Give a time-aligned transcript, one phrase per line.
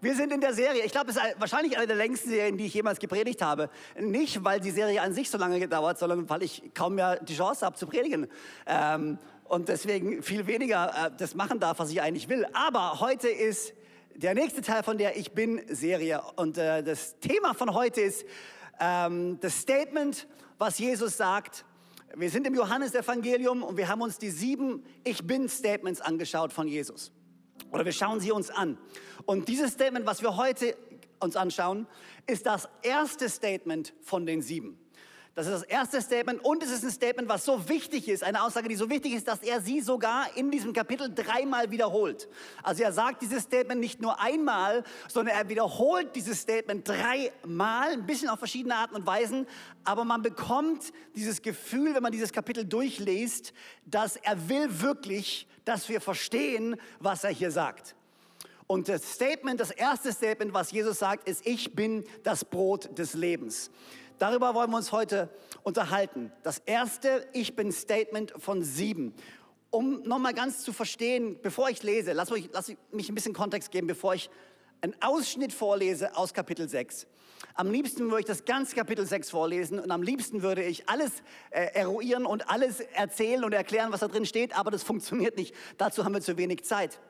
[0.00, 2.66] wir sind in der Serie, ich glaube, es ist wahrscheinlich eine der längsten Serien, die
[2.66, 3.68] ich jemals gepredigt habe.
[3.98, 7.36] Nicht, weil die Serie an sich so lange gedauert, sondern weil ich kaum mehr die
[7.36, 8.28] Chance habe zu predigen.
[8.66, 12.46] Ähm, und deswegen viel weniger äh, das machen darf, was ich eigentlich will.
[12.52, 13.72] Aber heute ist
[14.14, 16.22] der nächste Teil von der Ich Bin-Serie.
[16.36, 18.24] Und äh, das Thema von heute ist
[18.78, 21.64] ähm, das Statement, was Jesus sagt.
[22.14, 27.12] Wir sind im Johannesevangelium und wir haben uns die sieben Ich Bin-Statements angeschaut von Jesus.
[27.70, 28.78] Oder wir schauen sie uns an.
[29.28, 30.74] Und dieses Statement, was wir heute
[31.20, 31.86] uns anschauen,
[32.26, 34.78] ist das erste Statement von den sieben.
[35.34, 38.42] Das ist das erste Statement und es ist ein Statement, was so wichtig ist, eine
[38.42, 42.26] Aussage, die so wichtig ist, dass er sie sogar in diesem Kapitel dreimal wiederholt.
[42.62, 48.06] Also er sagt dieses Statement nicht nur einmal, sondern er wiederholt dieses Statement dreimal, ein
[48.06, 49.46] bisschen auf verschiedene Arten und Weisen,
[49.84, 53.52] aber man bekommt dieses Gefühl, wenn man dieses Kapitel durchliest,
[53.84, 57.94] dass er will wirklich, dass wir verstehen, was er hier sagt.
[58.68, 63.14] Und das Statement, das erste Statement, was Jesus sagt, ist, ich bin das Brot des
[63.14, 63.70] Lebens.
[64.18, 65.30] Darüber wollen wir uns heute
[65.62, 66.30] unterhalten.
[66.42, 69.14] Das erste Ich bin Statement von sieben.
[69.70, 73.70] Um nochmal ganz zu verstehen, bevor ich lese, lass mich, lass mich ein bisschen Kontext
[73.70, 74.28] geben, bevor ich
[74.82, 77.06] einen Ausschnitt vorlese aus Kapitel 6.
[77.54, 81.10] Am liebsten würde ich das ganze Kapitel 6 vorlesen und am liebsten würde ich alles
[81.50, 85.54] äh, eruieren und alles erzählen und erklären, was da drin steht, aber das funktioniert nicht.
[85.78, 87.00] Dazu haben wir zu wenig Zeit.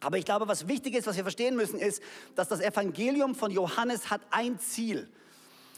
[0.00, 2.02] Aber ich glaube, was wichtig ist, was wir verstehen müssen, ist,
[2.34, 5.08] dass das Evangelium von Johannes hat ein Ziel.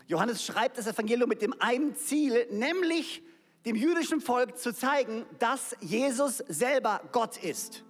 [0.06, 3.22] Johannes schreibt das Evangelium mit dem einen Ziel, nämlich
[3.64, 7.84] dem jüdischen Volk zu zeigen, dass Jesus selber Gott ist.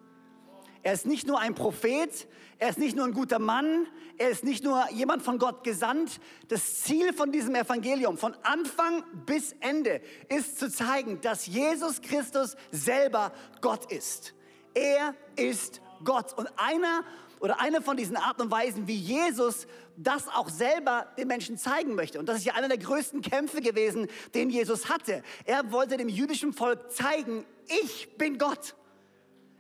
[0.82, 2.26] Er ist nicht nur ein Prophet,
[2.58, 3.86] er ist nicht nur ein guter Mann,
[4.18, 6.20] er ist nicht nur jemand von Gott gesandt.
[6.48, 12.56] Das Ziel von diesem Evangelium, von Anfang bis Ende, ist zu zeigen, dass Jesus Christus
[12.70, 14.34] selber Gott ist.
[14.74, 16.36] Er ist Gott.
[16.36, 17.04] Und einer
[17.40, 21.94] oder eine von diesen Arten und Weisen, wie Jesus das auch selber den Menschen zeigen
[21.94, 22.18] möchte.
[22.18, 25.22] Und das ist ja einer der größten Kämpfe gewesen, den Jesus hatte.
[25.44, 27.44] Er wollte dem jüdischen Volk zeigen,
[27.84, 28.74] ich bin Gott.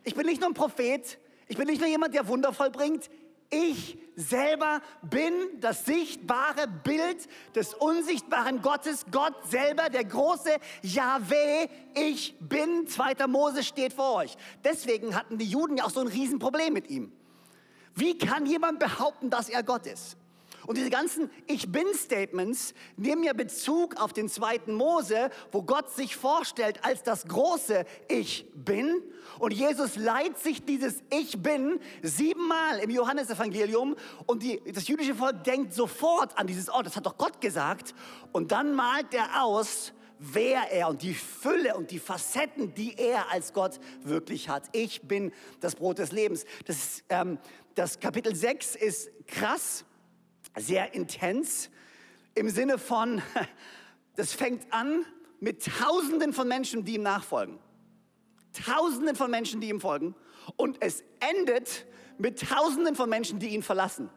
[0.04, 3.10] Ich bin nicht nur ein Prophet, ich bin nicht nur jemand, der Wunder vollbringt.
[3.52, 11.68] Ich selber bin das sichtbare Bild des unsichtbaren Gottes, Gott selber, der große Yahweh.
[11.94, 14.36] Ich bin, zweiter Mose steht vor euch.
[14.64, 17.12] Deswegen hatten die Juden ja auch so ein Riesenproblem mit ihm.
[17.94, 20.16] Wie kann jemand behaupten, dass er Gott ist?
[20.66, 26.16] Und diese ganzen Ich bin-Statements nehmen ja Bezug auf den zweiten Mose, wo Gott sich
[26.16, 29.02] vorstellt als das große Ich bin.
[29.38, 33.96] Und Jesus leiht sich dieses Ich bin siebenmal im Johannesevangelium.
[34.26, 37.94] Und die, das jüdische Volk denkt sofort an dieses, oh, das hat doch Gott gesagt.
[38.32, 39.92] Und dann malt er aus,
[40.22, 44.68] wer er und die Fülle und die Facetten, die er als Gott wirklich hat.
[44.72, 46.44] Ich bin das Brot des Lebens.
[46.66, 47.38] Das, ähm,
[47.74, 49.84] das Kapitel 6 ist krass,
[50.58, 51.70] sehr intens
[52.34, 53.22] im Sinne von,
[54.16, 55.04] das fängt an
[55.40, 57.58] mit Tausenden von Menschen, die ihm nachfolgen.
[58.52, 60.14] Tausenden von Menschen, die ihm folgen.
[60.56, 61.86] Und es endet
[62.18, 64.10] mit Tausenden von Menschen, die ihn verlassen,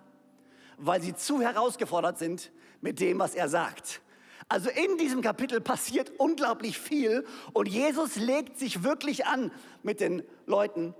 [0.77, 4.01] weil sie zu herausgefordert sind mit dem, was er sagt.
[4.47, 10.23] Also in diesem Kapitel passiert unglaublich viel und Jesus legt sich wirklich an mit den
[10.45, 10.93] Leuten.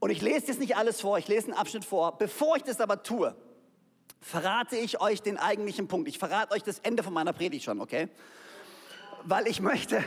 [0.00, 2.18] Und ich lese jetzt nicht alles vor, ich lese einen Abschnitt vor.
[2.18, 3.36] Bevor ich das aber tue,
[4.20, 6.08] verrate ich euch den eigentlichen Punkt.
[6.08, 8.08] Ich verrate euch das Ende von meiner Predigt schon, okay?
[9.24, 10.02] Weil ich möchte,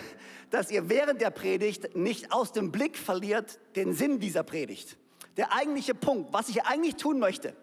[0.50, 4.98] dass ihr während der Predigt nicht aus dem Blick verliert den Sinn dieser Predigt.
[5.38, 7.56] Der eigentliche Punkt, was ich eigentlich tun möchte,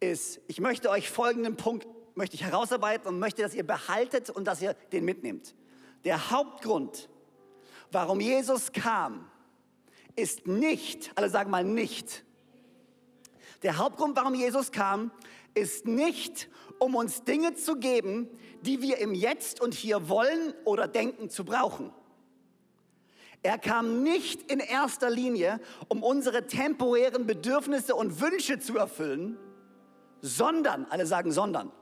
[0.00, 1.86] ist, ich möchte euch folgenden Punkt
[2.16, 5.54] möchte ich herausarbeiten und möchte, dass ihr behaltet und dass ihr den mitnehmt.
[6.04, 7.08] Der Hauptgrund,
[7.92, 9.30] warum Jesus kam,
[10.16, 12.24] ist nicht, alle sagen mal nicht.
[13.62, 15.10] Der Hauptgrund, warum Jesus kam,
[15.54, 16.48] ist nicht,
[16.78, 18.28] um uns Dinge zu geben,
[18.62, 21.92] die wir im Jetzt und Hier wollen oder denken zu brauchen.
[23.42, 29.38] Er kam nicht in erster Linie, um unsere temporären Bedürfnisse und Wünsche zu erfüllen,
[30.20, 31.72] sondern, alle sagen sondern,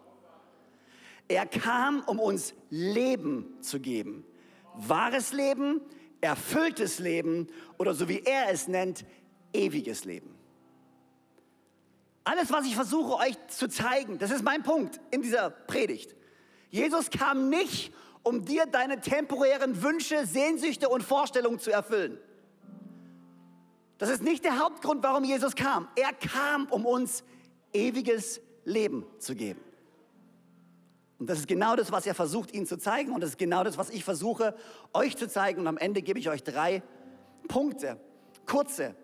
[1.26, 4.24] er kam, um uns Leben zu geben.
[4.74, 5.80] Wahres Leben,
[6.20, 9.04] erfülltes Leben oder so wie er es nennt,
[9.52, 10.37] ewiges Leben.
[12.24, 16.14] Alles, was ich versuche euch zu zeigen, das ist mein Punkt in dieser Predigt,
[16.70, 22.18] Jesus kam nicht, um dir deine temporären Wünsche, Sehnsüchte und Vorstellungen zu erfüllen.
[23.96, 25.88] Das ist nicht der Hauptgrund, warum Jesus kam.
[25.96, 27.24] Er kam, um uns
[27.72, 29.60] ewiges Leben zu geben.
[31.18, 33.12] Und das ist genau das, was er versucht, Ihnen zu zeigen.
[33.12, 34.54] Und das ist genau das, was ich versuche,
[34.92, 35.60] euch zu zeigen.
[35.60, 36.82] Und am Ende gebe ich euch drei
[37.48, 37.98] Punkte,
[38.46, 38.94] kurze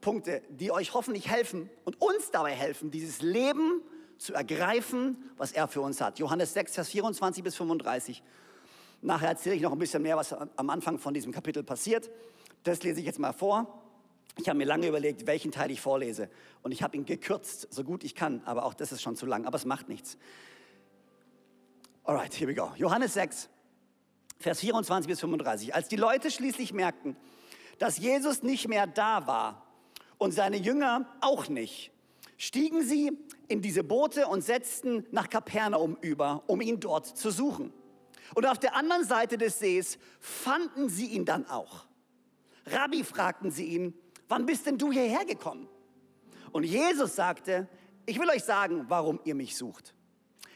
[0.00, 3.82] Punkte, die euch hoffentlich helfen und uns dabei helfen, dieses Leben
[4.18, 6.18] zu ergreifen, was er für uns hat.
[6.18, 8.22] Johannes 6, Vers 24 bis 35.
[9.00, 12.10] Nachher erzähle ich noch ein bisschen mehr, was am Anfang von diesem Kapitel passiert.
[12.64, 13.82] Das lese ich jetzt mal vor.
[14.36, 16.28] Ich habe mir lange überlegt, welchen Teil ich vorlese.
[16.62, 18.42] Und ich habe ihn gekürzt, so gut ich kann.
[18.44, 19.46] Aber auch das ist schon zu lang.
[19.46, 20.18] Aber es macht nichts.
[22.04, 22.72] Alright, here we go.
[22.76, 23.48] Johannes 6,
[24.38, 25.74] Vers 24 bis 35.
[25.74, 27.16] Als die Leute schließlich merkten,
[27.78, 29.67] dass Jesus nicht mehr da war
[30.18, 31.92] und seine Jünger auch nicht,
[32.36, 33.16] stiegen sie
[33.48, 37.72] in diese Boote und setzten nach Kapernaum über, um ihn dort zu suchen.
[38.34, 41.86] Und auf der anderen Seite des Sees fanden sie ihn dann auch.
[42.66, 43.94] Rabbi fragten sie ihn,
[44.28, 45.68] wann bist denn du hierher gekommen?
[46.52, 47.68] Und Jesus sagte,
[48.04, 49.94] ich will euch sagen, warum ihr mich sucht.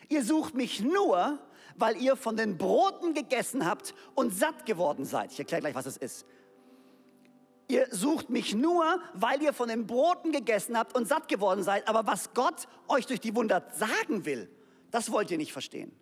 [0.08, 1.38] Ihr sucht mich nur,
[1.76, 5.32] weil ihr von den Broten gegessen habt und satt geworden seid.
[5.32, 6.26] Ich erkläre gleich, was es ist.
[7.68, 11.88] Ihr sucht mich nur, weil ihr von den Broten gegessen habt und satt geworden seid.
[11.88, 14.50] Aber was Gott euch durch die Wunder sagen will,
[14.90, 15.92] das wollt ihr nicht verstehen.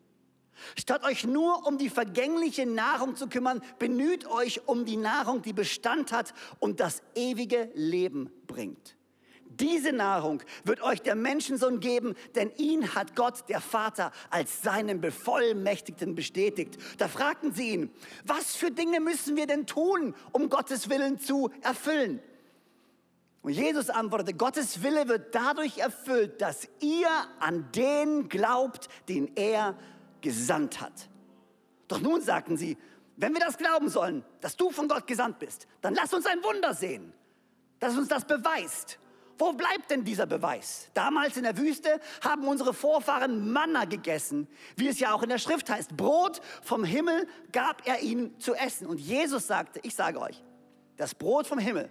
[0.77, 5.53] Statt euch nur um die vergängliche Nahrung zu kümmern, bemüht euch um die Nahrung, die
[5.53, 8.97] Bestand hat und das ewige Leben bringt.
[9.59, 15.01] Diese Nahrung wird euch der Menschensohn geben, denn ihn hat Gott, der Vater, als seinen
[15.01, 16.79] Bevollmächtigten bestätigt.
[16.99, 17.91] Da fragten sie ihn,
[18.25, 22.21] was für Dinge müssen wir denn tun, um Gottes Willen zu erfüllen?
[23.43, 27.09] Und Jesus antwortete, Gottes Wille wird dadurch erfüllt, dass ihr
[27.41, 29.77] an den glaubt, den er
[30.21, 31.09] gesandt hat.
[31.89, 32.77] Doch nun sagten sie,
[33.17, 36.43] wenn wir das glauben sollen, dass du von Gott gesandt bist, dann lass uns ein
[36.45, 37.13] Wunder sehen,
[37.81, 38.99] das uns das beweist.
[39.41, 40.91] Wo bleibt denn dieser Beweis?
[40.93, 44.47] Damals in der Wüste haben unsere Vorfahren Manna gegessen,
[44.77, 45.97] wie es ja auch in der Schrift heißt.
[45.97, 48.87] Brot vom Himmel gab er ihnen zu essen.
[48.87, 50.45] Und Jesus sagte, ich sage euch,
[50.99, 51.91] das Brot vom Himmel,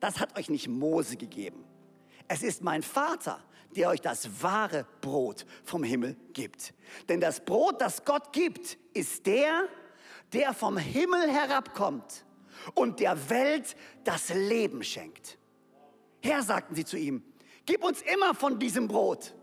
[0.00, 1.64] das hat euch nicht Mose gegeben.
[2.26, 3.38] Es ist mein Vater,
[3.76, 6.74] der euch das wahre Brot vom Himmel gibt.
[7.08, 9.68] Denn das Brot, das Gott gibt, ist der,
[10.32, 12.24] der vom Himmel herabkommt
[12.74, 15.38] und der Welt das Leben schenkt.
[16.24, 17.22] Herr, sagten sie zu ihm,
[17.66, 19.34] gib uns immer von diesem Brot.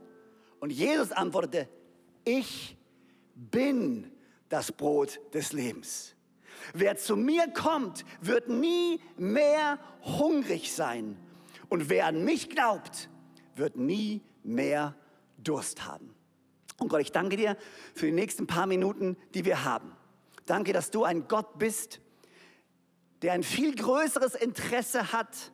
[0.59, 1.69] Und Jesus antwortete,
[2.25, 2.75] ich
[3.35, 4.11] bin
[4.49, 6.15] das Brot des Lebens.
[6.73, 11.17] Wer zu mir kommt, wird nie mehr hungrig sein.
[11.69, 13.09] Und wer an mich glaubt,
[13.55, 14.95] wird nie mehr
[15.37, 16.15] Durst haben.
[16.79, 17.57] Und Gott, ich danke dir
[17.93, 19.95] für die nächsten paar Minuten, die wir haben.
[20.47, 22.01] Danke, dass du ein Gott bist,
[23.21, 25.51] der ein viel größeres Interesse hat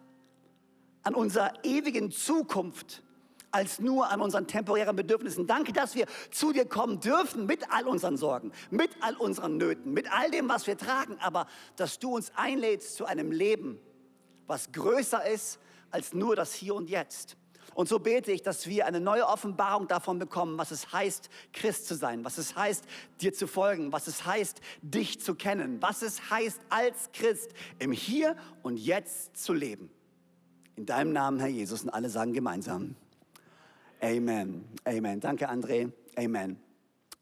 [1.07, 3.01] an unserer ewigen Zukunft
[3.49, 5.47] als nur an unseren temporären Bedürfnissen.
[5.47, 9.93] Danke, dass wir zu dir kommen dürfen mit all unseren Sorgen, mit all unseren Nöten,
[9.93, 13.79] mit all dem, was wir tragen, aber dass du uns einlädst zu einem Leben,
[14.47, 15.59] was größer ist
[15.91, 17.37] als nur das Hier und Jetzt.
[17.73, 21.87] Und so bete ich, dass wir eine neue Offenbarung davon bekommen, was es heißt, Christ
[21.87, 22.83] zu sein, was es heißt,
[23.21, 27.93] dir zu folgen, was es heißt, dich zu kennen, was es heißt, als Christ im
[27.93, 29.89] Hier und Jetzt zu leben.
[30.77, 32.95] In deinem Namen, Herr Jesus, und alle sagen gemeinsam.
[33.99, 34.63] Amen.
[34.85, 35.19] Amen.
[35.19, 35.91] Danke, André.
[36.15, 36.59] Amen.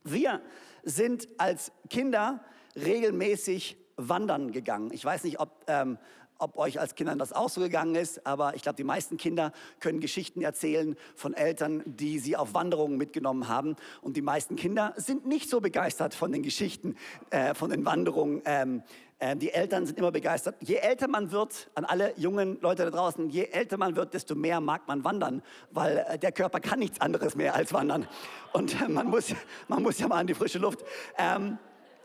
[0.04, 0.42] Wir
[0.84, 2.44] sind als Kinder
[2.76, 4.92] regelmäßig wandern gegangen.
[4.92, 5.98] Ich weiß nicht, ob, ähm,
[6.38, 9.54] ob euch als Kindern das auch so gegangen ist, aber ich glaube, die meisten Kinder
[9.80, 13.78] können Geschichten erzählen von Eltern, die sie auf Wanderungen mitgenommen haben.
[14.02, 16.98] Und die meisten Kinder sind nicht so begeistert von den Geschichten,
[17.30, 18.42] äh, von den Wanderungen.
[18.44, 18.84] Ähm,
[19.20, 20.56] äh, die Eltern sind immer begeistert.
[20.60, 24.36] Je älter man wird, an alle jungen Leute da draußen, je älter man wird, desto
[24.36, 25.42] mehr mag man wandern,
[25.72, 28.08] weil äh, der Körper kann nichts anderes mehr als wandern.
[28.52, 29.34] Und äh, man, muss,
[29.68, 30.84] man muss ja mal an die frische Luft.
[31.18, 31.58] Ähm,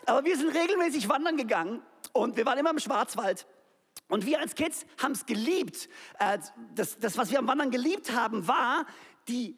[0.06, 3.46] aber wir sind regelmäßig wandern gegangen und wir waren immer im Schwarzwald.
[4.08, 5.88] Und wir als Kids haben es geliebt.
[6.18, 6.38] Äh,
[6.74, 8.86] das, das, was wir am Wandern geliebt haben, war
[9.28, 9.56] die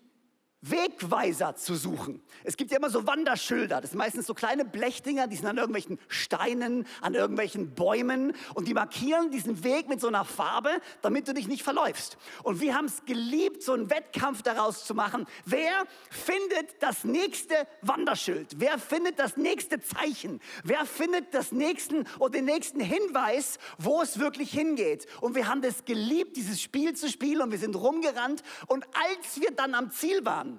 [0.62, 2.22] Wegweiser zu suchen.
[2.44, 3.80] Es gibt ja immer so Wanderschilder.
[3.80, 8.68] Das sind meistens so kleine Blechdinger, die sind an irgendwelchen Steinen, an irgendwelchen Bäumen und
[8.68, 10.70] die markieren diesen Weg mit so einer Farbe,
[11.02, 12.16] damit du dich nicht verläufst.
[12.44, 15.26] Und wir haben es geliebt, so einen Wettkampf daraus zu machen.
[15.44, 18.60] Wer findet das nächste Wanderschild?
[18.60, 20.40] Wer findet das nächste Zeichen?
[20.62, 25.06] Wer findet das nächsten oder den nächsten Hinweis, wo es wirklich hingeht?
[25.20, 29.40] Und wir haben das geliebt, dieses Spiel zu spielen und wir sind rumgerannt und als
[29.40, 30.51] wir dann am Ziel waren,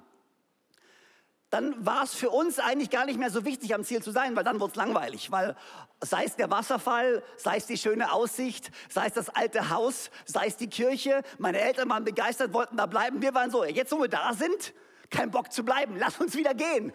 [1.54, 4.36] dann war es für uns eigentlich gar nicht mehr so wichtig, am Ziel zu sein,
[4.36, 5.30] weil dann wurde es langweilig.
[5.30, 5.56] Weil
[6.02, 10.48] sei es der Wasserfall, sei es die schöne Aussicht, sei es das alte Haus, sei
[10.48, 13.22] es die Kirche, meine Eltern waren begeistert, wollten da bleiben.
[13.22, 14.74] Wir waren so, jetzt wo wir da sind,
[15.12, 16.92] kein Bock zu bleiben, lass uns wieder gehen.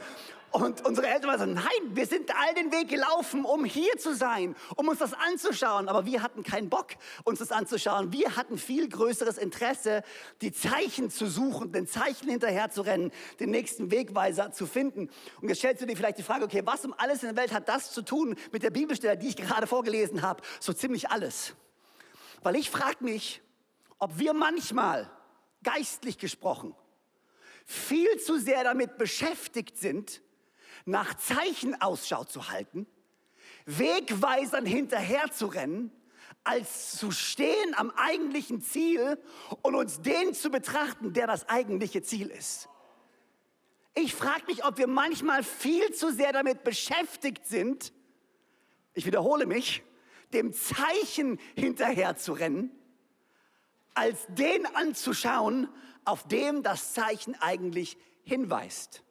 [0.50, 4.14] Und unsere Eltern waren so, nein, wir sind all den Weg gelaufen, um hier zu
[4.14, 5.88] sein, um uns das anzuschauen.
[5.88, 6.92] Aber wir hatten keinen Bock,
[7.24, 8.12] uns das anzuschauen.
[8.12, 10.02] Wir hatten viel größeres Interesse,
[10.40, 15.10] die Zeichen zu suchen, den Zeichen hinterher zu rennen, den nächsten Wegweiser zu finden.
[15.42, 17.52] Und jetzt stellst du dir vielleicht die Frage, okay, was um alles in der Welt
[17.52, 20.42] hat das zu tun mit der Bibelstelle, die ich gerade vorgelesen habe?
[20.60, 21.54] So ziemlich alles.
[22.42, 23.42] Weil ich frage mich,
[23.98, 25.10] ob wir manchmal,
[25.62, 26.74] geistlich gesprochen,
[27.66, 30.22] viel zu sehr damit beschäftigt sind,
[30.84, 32.86] nach Zeichen Ausschau zu halten,
[33.66, 35.92] Wegweisern hinterher zu rennen,
[36.44, 39.18] als zu stehen am eigentlichen Ziel
[39.62, 42.68] und uns den zu betrachten, der das eigentliche Ziel ist.
[43.94, 47.92] Ich frage mich, ob wir manchmal viel zu sehr damit beschäftigt sind,
[48.94, 49.82] ich wiederhole mich,
[50.32, 52.70] dem Zeichen hinterher zu rennen,
[53.94, 55.68] als den anzuschauen,
[56.04, 59.02] auf dem das Zeichen eigentlich hinweist.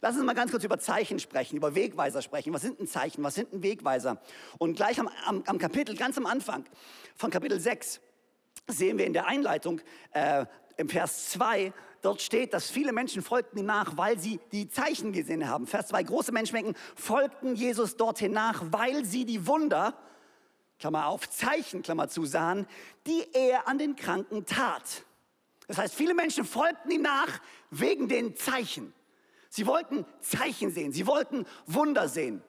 [0.00, 2.52] Lass uns mal ganz kurz über Zeichen sprechen, über Wegweiser sprechen.
[2.52, 3.22] Was sind ein Zeichen?
[3.22, 4.20] Was sind ein Wegweiser?
[4.58, 6.64] Und gleich am, am, am Kapitel, ganz am Anfang
[7.14, 8.00] von Kapitel 6,
[8.68, 9.80] sehen wir in der Einleitung
[10.12, 10.46] äh,
[10.76, 11.72] im Vers 2,
[12.02, 15.66] dort steht, dass viele Menschen folgten ihm nach, weil sie die Zeichen gesehen haben.
[15.66, 19.96] Vers 2, große Menschenmengen folgten Jesus dorthin nach, weil sie die Wunder,
[20.78, 22.66] Klammer auf, Zeichen, Klammer zu, sahen,
[23.06, 25.04] die er an den Kranken tat.
[25.66, 28.92] Das heißt, viele Menschen folgten ihm nach wegen den Zeichen.
[29.54, 32.42] Sie wollten Zeichen sehen, sie wollten Wunder sehen.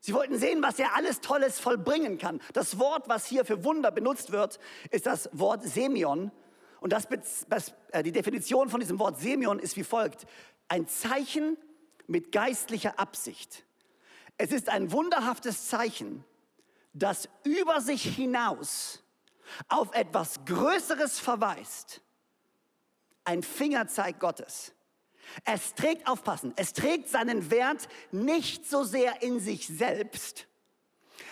[0.00, 2.40] Sie wollten sehen, was er alles Tolles vollbringen kann.
[2.54, 4.58] Das Wort, was hier für Wunder benutzt wird,
[4.90, 6.32] ist das Wort Semion.
[6.80, 7.06] Und das,
[7.50, 10.24] das, äh, die Definition von diesem Wort Semion ist wie folgt.
[10.68, 11.58] Ein Zeichen
[12.06, 13.66] mit geistlicher Absicht.
[14.38, 16.24] Es ist ein wunderhaftes Zeichen,
[16.94, 19.04] das über sich hinaus
[19.68, 22.00] auf etwas Größeres verweist.
[23.24, 24.72] Ein Fingerzeig Gottes.
[25.44, 30.46] Es trägt, aufpassen, es trägt seinen Wert nicht so sehr in sich selbst,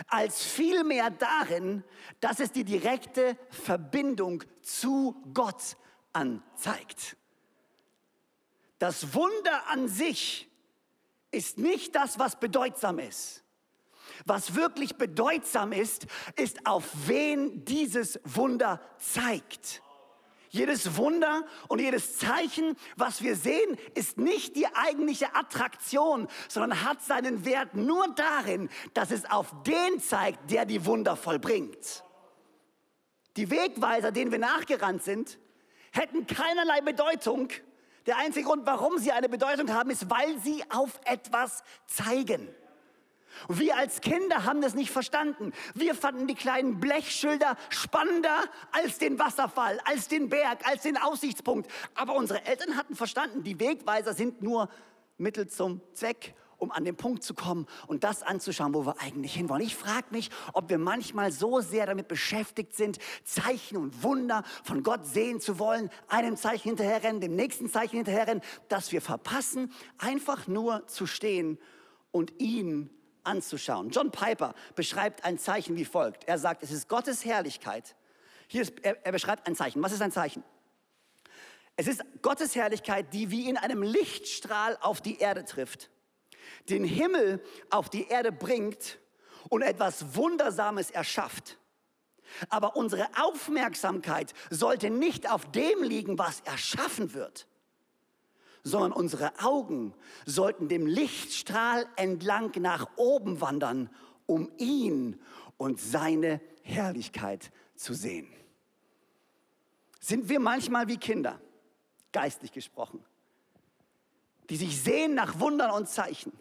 [0.09, 1.85] als vielmehr darin,
[2.21, 5.76] dass es die direkte Verbindung zu Gott
[6.12, 7.17] anzeigt.
[8.79, 10.50] Das Wunder an sich
[11.31, 13.43] ist nicht das, was bedeutsam ist.
[14.25, 19.83] Was wirklich bedeutsam ist, ist, auf wen dieses Wunder zeigt.
[20.50, 27.03] Jedes Wunder und jedes Zeichen, was wir sehen, ist nicht die eigentliche Attraktion, sondern hat
[27.03, 32.05] seinen Wert nur darin, dass es auf den zeigt, der die Wunder vollbringt.
[33.37, 35.38] Die Wegweiser, denen wir nachgerannt sind,
[35.93, 37.49] hätten keinerlei Bedeutung.
[38.07, 42.49] Der einzige Grund, warum sie eine Bedeutung haben, ist, weil sie auf etwas zeigen.
[43.49, 45.52] Und wir als Kinder haben das nicht verstanden.
[45.75, 48.37] Wir fanden die kleinen Blechschilder spannender
[48.73, 51.71] als den Wasserfall, als den Berg, als den Aussichtspunkt.
[51.95, 54.69] Aber unsere Eltern hatten verstanden, die Wegweiser sind nur
[55.19, 59.35] Mittel zum Zweck, um an den Punkt zu kommen und das anzuschauen, wo wir eigentlich
[59.35, 59.62] hinwollen.
[59.64, 64.83] Ich frage mich, ob wir manchmal so sehr damit beschäftigt sind, Zeichen und Wunder von
[64.83, 70.47] Gott sehen zu wollen, einem Zeichen hinterherrennen, dem nächsten Zeichen hinterherrennen, dass wir verpassen, einfach
[70.47, 71.59] nur zu stehen
[72.11, 72.90] und ihn
[73.26, 73.90] anzuschauen.
[73.90, 76.25] John Piper beschreibt ein Zeichen wie folgt.
[76.25, 77.95] Er sagt, es ist Gottes Herrlichkeit.
[78.49, 79.83] Hier ist, er, er beschreibt ein Zeichen.
[79.83, 80.42] Was ist ein Zeichen?
[81.76, 85.90] Es ist Gottes Herrlichkeit, die wie in einem Lichtstrahl auf die Erde trifft,
[86.71, 88.99] den Himmel auf die Erde bringt
[89.50, 91.59] und etwas Wundersames erschafft.
[92.49, 97.47] Aber unsere Aufmerksamkeit sollte nicht auf dem liegen, was erschaffen wird,
[98.67, 99.95] sondern unsere Augen
[100.25, 103.89] sollten dem Lichtstrahl entlang nach oben wandern,
[104.27, 105.21] um ihn
[105.57, 108.27] und seine Herrlichkeit zu sehen.
[110.01, 111.41] Sind wir manchmal wie Kinder,
[112.11, 113.05] geistlich gesprochen,
[114.51, 116.33] die sich sehen nach Wundern und Zeichen,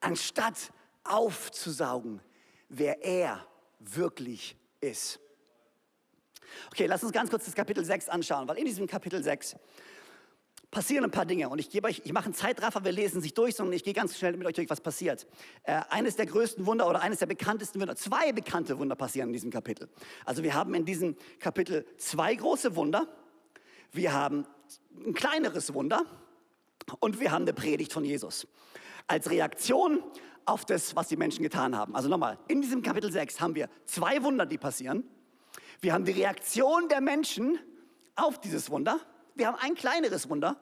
[0.00, 0.72] anstatt
[1.04, 2.22] aufzusaugen,
[2.70, 3.46] wer er
[3.78, 5.20] wirklich ist.
[6.70, 9.56] Okay, lass uns ganz kurz das Kapitel 6 anschauen, weil in diesem Kapitel 6
[10.72, 13.34] passieren ein paar Dinge und ich gebe euch, ich mache einen Zeitraffer, wir lesen sich
[13.34, 15.26] durch, sondern ich gehe ganz schnell mit euch durch, was passiert.
[15.64, 19.32] Äh, eines der größten Wunder oder eines der bekanntesten Wunder, zwei bekannte Wunder passieren in
[19.34, 19.88] diesem Kapitel.
[20.24, 23.06] Also wir haben in diesem Kapitel zwei große Wunder,
[23.92, 24.46] wir haben
[25.06, 26.06] ein kleineres Wunder
[27.00, 28.48] und wir haben eine Predigt von Jesus.
[29.06, 30.02] Als Reaktion
[30.46, 31.94] auf das, was die Menschen getan haben.
[31.94, 35.04] Also nochmal, in diesem Kapitel 6 haben wir zwei Wunder, die passieren.
[35.82, 37.58] Wir haben die Reaktion der Menschen
[38.16, 38.98] auf dieses Wunder
[39.34, 40.56] wir haben ein kleineres Wunder,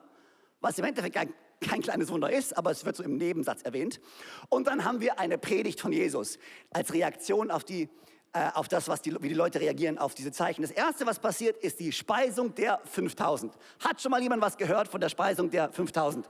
[0.59, 3.99] was im Endeffekt kein, kein kleines Wunder ist, aber es wird so im Nebensatz erwähnt.
[4.49, 6.37] Und dann haben wir eine Predigt von Jesus
[6.71, 7.89] als Reaktion auf die
[8.33, 10.61] äh, auf das, was die, wie die Leute reagieren auf diese Zeichen.
[10.61, 13.53] Das erste, was passiert, ist die Speisung der 5000.
[13.83, 16.25] Hat schon mal jemand was gehört von der Speisung der 5000?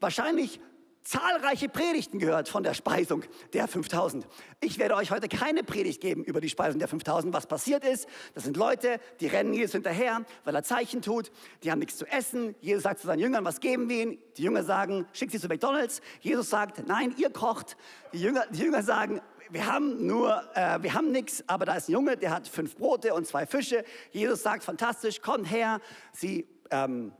[0.00, 0.60] Wahrscheinlich
[1.04, 4.26] zahlreiche Predigten gehört von der Speisung der 5000.
[4.60, 7.32] Ich werde euch heute keine Predigt geben über die Speisung der 5000.
[7.34, 11.30] Was passiert ist, das sind Leute, die rennen Jesus hinterher, weil er Zeichen tut.
[11.62, 12.54] Die haben nichts zu essen.
[12.60, 14.18] Jesus sagt zu seinen Jüngern, was geben wir ihnen?
[14.38, 16.00] Die Jünger sagen, schick sie zu McDonald's.
[16.20, 17.76] Jesus sagt, nein, ihr kocht.
[18.12, 19.20] Die Jünger, die Jünger sagen,
[19.50, 22.76] wir haben nur, äh, wir haben nichts, aber da ist ein Junge, der hat fünf
[22.76, 23.84] Brote und zwei Fische.
[24.10, 25.80] Jesus sagt, fantastisch, kommt her.
[26.12, 27.12] Sie ähm,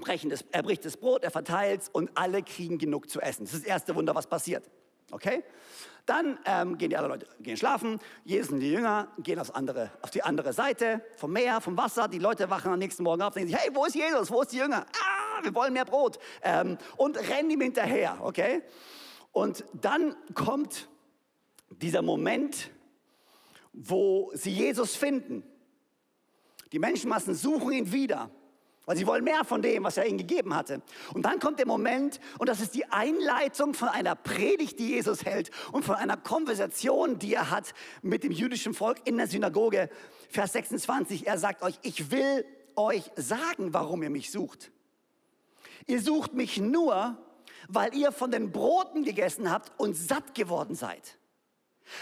[0.00, 3.44] das, er bricht das Brot, er verteilt es und alle kriegen genug zu essen.
[3.44, 4.70] Das ist das erste Wunder, was passiert.
[5.10, 5.42] Okay?
[6.06, 8.00] Dann ähm, gehen die alle Leute gehen schlafen.
[8.24, 12.08] Jesus und die Jünger gehen aufs andere, auf die andere Seite vom Meer, vom Wasser.
[12.08, 14.30] Die Leute wachen am nächsten Morgen auf und denken sich, hey, wo ist Jesus?
[14.30, 14.86] Wo ist die Jünger?
[14.92, 16.18] Ah, wir wollen mehr Brot.
[16.42, 18.18] Ähm, und rennen ihm hinterher.
[18.22, 18.62] Okay?
[19.32, 20.88] Und dann kommt
[21.70, 22.70] dieser Moment,
[23.72, 25.44] wo sie Jesus finden.
[26.72, 28.30] Die Menschenmassen suchen ihn wieder,
[28.90, 30.82] weil sie wollen mehr von dem, was er ihnen gegeben hatte.
[31.14, 35.24] Und dann kommt der Moment, und das ist die Einleitung von einer Predigt, die Jesus
[35.24, 39.90] hält und von einer Konversation, die er hat mit dem jüdischen Volk in der Synagoge.
[40.28, 42.44] Vers 26, er sagt euch, ich will
[42.74, 44.72] euch sagen, warum ihr mich sucht.
[45.86, 47.16] Ihr sucht mich nur,
[47.68, 51.16] weil ihr von den Broten gegessen habt und satt geworden seid.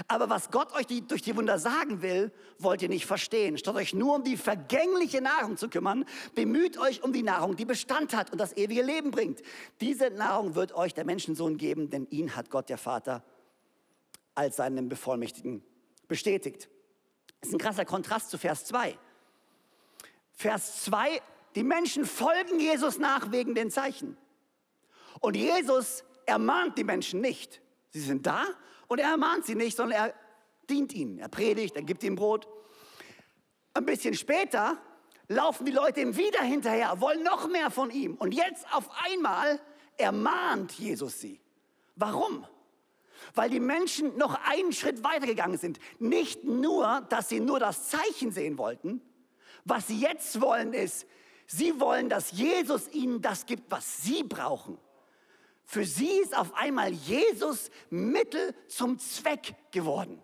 [0.06, 3.58] Aber was Gott euch die, durch die Wunder sagen will, wollt ihr nicht verstehen.
[3.58, 6.04] Statt euch nur um die vergängliche Nahrung zu kümmern,
[6.34, 9.42] bemüht euch um die Nahrung, die Bestand hat und das ewige Leben bringt.
[9.80, 13.24] Diese Nahrung wird euch der Menschensohn geben, denn ihn hat Gott der Vater
[14.34, 15.64] als seinen Bevollmächtigen
[16.06, 16.68] bestätigt.
[17.40, 18.98] Das ist ein krasser Kontrast zu Vers 2.
[20.32, 21.20] Vers 2,
[21.54, 24.16] die Menschen folgen Jesus nach wegen den Zeichen.
[25.20, 27.60] Und Jesus ermahnt die Menschen nicht.
[27.90, 28.44] Sie sind da
[28.88, 30.14] und er ermahnt sie nicht, sondern er
[30.68, 31.18] dient ihnen.
[31.18, 32.48] Er predigt, er gibt ihnen Brot.
[33.74, 34.78] Ein bisschen später
[35.28, 38.14] laufen die Leute ihm wieder hinterher, wollen noch mehr von ihm.
[38.14, 39.60] Und jetzt auf einmal
[39.96, 41.40] ermahnt Jesus sie.
[41.96, 42.46] Warum?
[43.34, 45.78] Weil die Menschen noch einen Schritt weitergegangen sind.
[45.98, 49.02] Nicht nur, dass sie nur das Zeichen sehen wollten.
[49.64, 51.06] Was sie jetzt wollen ist,
[51.46, 54.78] sie wollen, dass Jesus ihnen das gibt, was sie brauchen.
[55.70, 60.22] Für sie ist auf einmal Jesus Mittel zum Zweck geworden.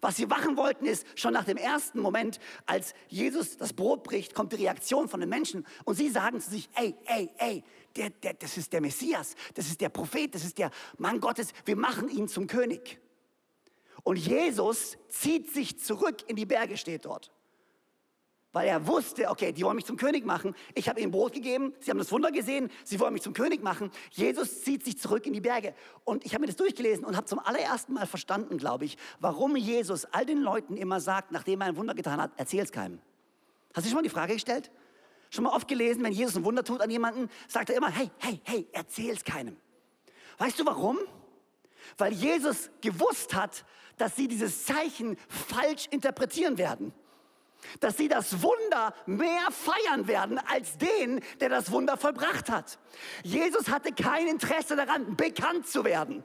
[0.00, 4.34] Was sie machen wollten, ist schon nach dem ersten Moment, als Jesus das Brot bricht,
[4.34, 7.62] kommt die Reaktion von den Menschen und sie sagen zu sich, ey, ey, ey,
[7.94, 11.52] der, der, das ist der Messias, das ist der Prophet, das ist der Mann Gottes,
[11.66, 13.00] wir machen ihn zum König.
[14.02, 17.30] Und Jesus zieht sich zurück in die Berge, steht dort
[18.52, 20.54] weil er wusste, okay, die wollen mich zum König machen.
[20.74, 23.62] Ich habe ihnen Brot gegeben, sie haben das Wunder gesehen, sie wollen mich zum König
[23.62, 23.90] machen.
[24.10, 25.74] Jesus zieht sich zurück in die Berge.
[26.04, 29.56] Und ich habe mir das durchgelesen und habe zum allerersten Mal verstanden, glaube ich, warum
[29.56, 33.00] Jesus all den Leuten immer sagt, nachdem er ein Wunder getan hat, erzähl es keinem.
[33.74, 34.70] Hast du schon mal die Frage gestellt?
[35.30, 38.10] Schon mal oft gelesen, wenn Jesus ein Wunder tut an jemanden, sagt er immer, hey,
[38.18, 39.56] hey, hey, erzähl es keinem.
[40.38, 40.98] Weißt du warum?
[41.96, 43.64] Weil Jesus gewusst hat,
[43.96, 46.92] dass sie dieses Zeichen falsch interpretieren werden
[47.80, 52.78] dass sie das Wunder mehr feiern werden als den, der das Wunder vollbracht hat.
[53.22, 56.24] Jesus hatte kein Interesse daran, bekannt zu werden,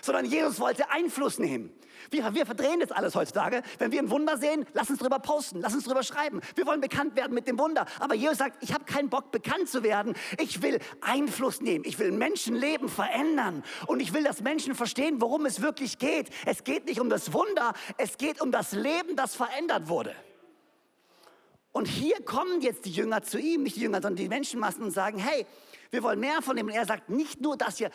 [0.00, 1.72] sondern Jesus wollte Einfluss nehmen.
[2.10, 3.62] Wir, wir verdrehen das alles heutzutage.
[3.78, 6.40] Wenn wir ein Wunder sehen, lass uns drüber posten, lass uns drüber schreiben.
[6.54, 7.86] Wir wollen bekannt werden mit dem Wunder.
[8.00, 10.14] Aber Jesus sagt, ich habe keinen Bock, bekannt zu werden.
[10.38, 11.84] Ich will Einfluss nehmen.
[11.86, 13.62] Ich will Menschenleben verändern.
[13.86, 16.30] Und ich will, dass Menschen verstehen, worum es wirklich geht.
[16.44, 20.14] Es geht nicht um das Wunder, es geht um das Leben, das verändert wurde.
[21.72, 24.90] Und hier kommen jetzt die Jünger zu ihm, nicht die Jünger, sondern die Menschenmassen und
[24.90, 25.46] sagen, hey,
[25.90, 26.66] wir wollen mehr von dem.
[26.66, 27.90] Und er sagt nicht nur, dass ihr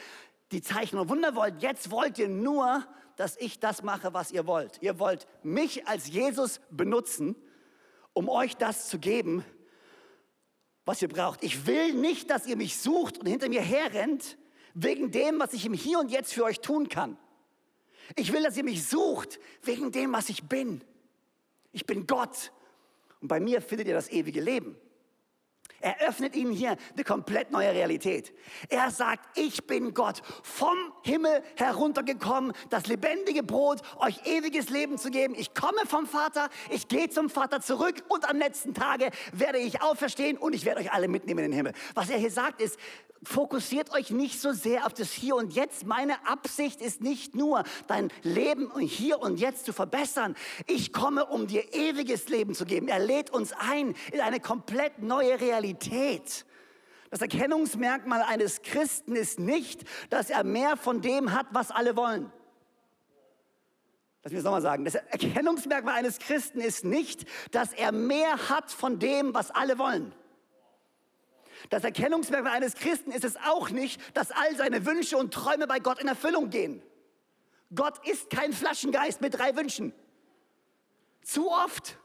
[0.51, 2.85] die Zeichen und Wunder wollt, jetzt wollt ihr nur,
[3.17, 4.81] dass ich das mache, was ihr wollt.
[4.81, 7.35] Ihr wollt mich als Jesus benutzen,
[8.13, 9.43] um euch das zu geben,
[10.85, 11.43] was ihr braucht.
[11.43, 14.37] Ich will nicht, dass ihr mich sucht und hinter mir herrennt,
[14.73, 17.17] wegen dem, was ich im Hier und Jetzt für euch tun kann.
[18.15, 20.83] Ich will, dass ihr mich sucht, wegen dem, was ich bin.
[21.71, 22.51] Ich bin Gott
[23.27, 24.77] und bei mir findet ihr das ewige Leben.
[25.81, 28.33] Er öffnet ihnen hier eine komplett neue Realität.
[28.69, 35.11] Er sagt, ich bin Gott, vom Himmel heruntergekommen, das lebendige Brot, euch ewiges Leben zu
[35.11, 35.35] geben.
[35.37, 39.81] Ich komme vom Vater, ich gehe zum Vater zurück und am letzten Tage werde ich
[39.81, 41.73] auferstehen und ich werde euch alle mitnehmen in den Himmel.
[41.95, 42.79] Was er hier sagt ist,
[43.27, 45.85] fokussiert euch nicht so sehr auf das Hier und Jetzt.
[45.85, 50.35] Meine Absicht ist nicht nur, dein Leben hier und jetzt zu verbessern.
[50.65, 52.87] Ich komme, um dir ewiges Leben zu geben.
[52.87, 56.45] Er lädt uns ein in eine komplett neue Realität.
[57.09, 62.31] Das Erkennungsmerkmal eines Christen ist nicht, dass er mehr von dem hat, was alle wollen.
[64.23, 64.85] Lass mich das nochmal sagen.
[64.85, 70.13] Das Erkennungsmerkmal eines Christen ist nicht, dass er mehr hat von dem, was alle wollen.
[71.69, 75.79] Das Erkennungsmerkmal eines Christen ist es auch nicht, dass all seine Wünsche und Träume bei
[75.79, 76.81] Gott in Erfüllung gehen.
[77.73, 79.93] Gott ist kein Flaschengeist mit drei Wünschen.
[81.23, 81.97] Zu oft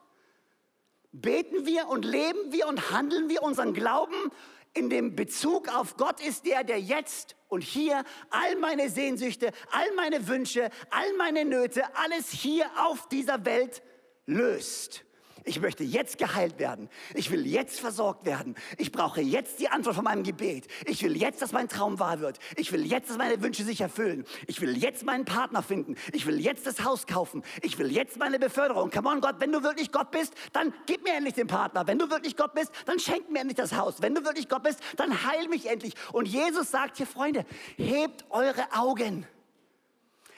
[1.13, 4.33] beten wir und leben wir und handeln wir unseren Glauben
[4.75, 9.93] in dem Bezug auf Gott ist der, der jetzt und hier all meine Sehnsüchte, all
[9.95, 13.83] meine Wünsche, all meine Nöte, alles hier auf dieser Welt
[14.27, 15.05] löst.
[15.45, 16.89] Ich möchte jetzt geheilt werden.
[17.15, 18.55] Ich will jetzt versorgt werden.
[18.79, 20.67] Ich brauche jetzt die Antwort von meinem Gebet.
[20.87, 22.39] Ich will jetzt, dass mein Traum wahr wird.
[22.57, 24.25] Ich will jetzt, dass meine Wünsche sich erfüllen.
[24.47, 25.97] Ich will jetzt meinen Partner finden.
[26.13, 27.43] Ich will jetzt das Haus kaufen.
[27.63, 28.91] Ich will jetzt meine Beförderung.
[28.91, 31.87] Come on, Gott, wenn du wirklich Gott bist, dann gib mir endlich den Partner.
[31.87, 34.01] Wenn du wirklich Gott bist, dann schenk mir endlich das Haus.
[34.01, 35.95] Wenn du wirklich Gott bist, dann heil mich endlich.
[36.13, 37.45] Und Jesus sagt hier, Freunde,
[37.77, 39.27] hebt eure Augen.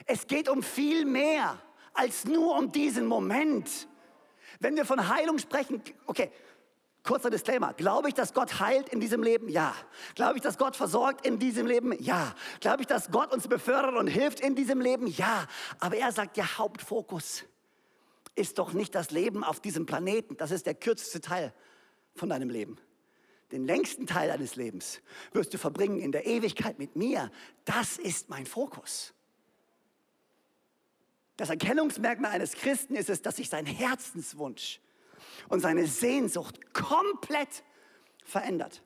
[0.05, 1.57] Es geht um viel mehr
[1.93, 3.87] als nur um diesen Moment.
[4.65, 6.31] Wenn wir von Heilung sprechen, okay,
[7.03, 7.75] kurzer Disclaimer.
[7.75, 9.47] Glaube ich, dass Gott heilt in diesem Leben?
[9.47, 9.75] Ja.
[10.15, 11.93] Glaube ich, dass Gott versorgt in diesem Leben?
[12.01, 12.33] Ja.
[12.61, 15.05] Glaube ich, dass Gott uns befördert und hilft in diesem Leben?
[15.05, 15.45] Ja.
[15.79, 17.43] Aber er sagt, der Hauptfokus
[18.33, 20.35] ist doch nicht das Leben auf diesem Planeten.
[20.35, 21.53] Das ist der kürzeste Teil
[22.15, 22.79] von deinem Leben.
[23.51, 24.99] Den längsten Teil deines Lebens
[25.31, 27.29] wirst du verbringen in der Ewigkeit mit mir.
[27.65, 29.13] Das ist mein Fokus.
[31.37, 34.79] Das Erkennungsmerkmal eines Christen ist es, dass sich sein Herzenswunsch
[35.49, 37.63] und seine Sehnsucht komplett
[38.23, 38.81] verändert.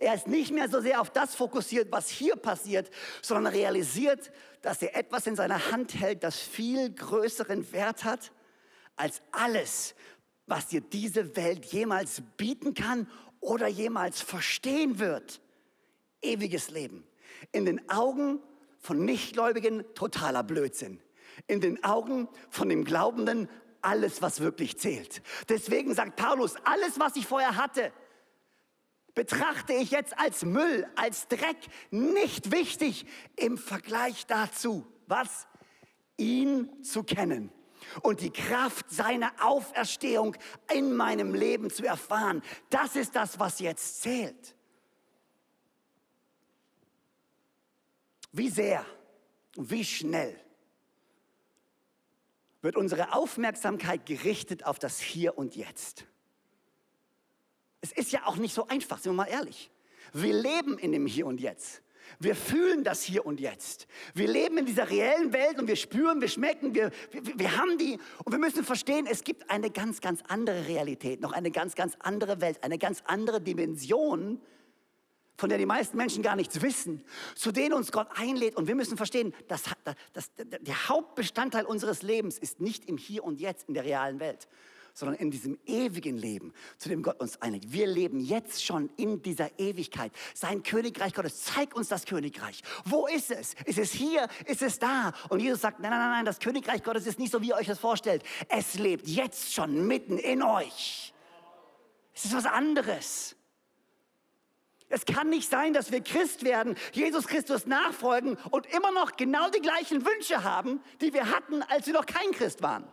[0.00, 2.90] Er ist nicht mehr so sehr auf das fokussiert, was hier passiert,
[3.22, 4.32] sondern realisiert,
[4.62, 8.32] dass er etwas in seiner Hand hält, das viel größeren Wert hat
[8.96, 9.94] als alles,
[10.46, 13.08] was dir diese Welt jemals bieten kann
[13.40, 15.40] oder jemals verstehen wird.
[16.22, 17.06] Ewiges Leben.
[17.52, 18.40] In den Augen
[18.78, 21.00] von Nichtgläubigen totaler Blödsinn
[21.46, 23.48] in den Augen von dem Glaubenden
[23.82, 25.22] alles, was wirklich zählt.
[25.48, 27.92] Deswegen sagt Paulus, alles, was ich vorher hatte,
[29.14, 31.56] betrachte ich jetzt als Müll, als Dreck,
[31.90, 35.46] nicht wichtig im Vergleich dazu, was
[36.16, 37.52] ihn zu kennen
[38.02, 40.36] und die Kraft seiner Auferstehung
[40.72, 42.42] in meinem Leben zu erfahren.
[42.70, 44.54] Das ist das, was jetzt zählt.
[48.32, 48.84] Wie sehr
[49.56, 50.43] wie schnell
[52.64, 56.06] wird unsere Aufmerksamkeit gerichtet auf das Hier und Jetzt.
[57.82, 59.70] Es ist ja auch nicht so einfach, sind wir mal ehrlich.
[60.14, 61.82] Wir leben in dem Hier und Jetzt.
[62.18, 63.86] Wir fühlen das Hier und Jetzt.
[64.14, 67.76] Wir leben in dieser reellen Welt und wir spüren, wir schmecken, wir, wir, wir haben
[67.76, 67.98] die.
[68.24, 71.96] Und wir müssen verstehen, es gibt eine ganz, ganz andere Realität, noch eine ganz, ganz
[72.00, 74.40] andere Welt, eine ganz andere Dimension,
[75.36, 78.56] von der die meisten Menschen gar nichts wissen, zu denen uns Gott einlädt.
[78.56, 79.64] Und wir müssen verstehen, dass,
[80.12, 84.48] dass, der Hauptbestandteil unseres Lebens ist nicht im Hier und Jetzt in der realen Welt,
[84.94, 87.72] sondern in diesem ewigen Leben, zu dem Gott uns einlädt.
[87.72, 90.12] Wir leben jetzt schon in dieser Ewigkeit.
[90.34, 92.62] Sein Königreich Gottes, zeig uns das Königreich.
[92.84, 93.54] Wo ist es?
[93.64, 94.28] Ist es hier?
[94.46, 95.12] Ist es da?
[95.30, 97.66] Und Jesus sagt, nein, nein, nein, das Königreich Gottes ist nicht so, wie ihr euch
[97.66, 98.22] das vorstellt.
[98.48, 101.12] Es lebt jetzt schon mitten in euch.
[102.14, 103.34] Es ist was anderes.
[104.88, 109.48] Es kann nicht sein, dass wir Christ werden, Jesus Christus nachfolgen und immer noch genau
[109.50, 112.86] die gleichen Wünsche haben, die wir hatten, als wir noch kein Christ waren.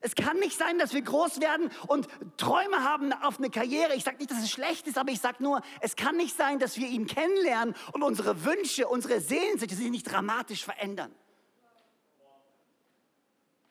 [0.00, 3.96] Es kann nicht sein, dass wir groß werden und Träume haben auf eine Karriere.
[3.96, 6.60] Ich sage nicht, dass es schlecht ist, aber ich sage nur, es kann nicht sein,
[6.60, 11.12] dass wir ihn kennenlernen und unsere Wünsche, unsere Sehnsüchte sich nicht dramatisch verändern.